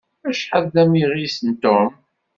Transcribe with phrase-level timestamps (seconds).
[0.29, 1.91] Acḥal d amiɣis Tom!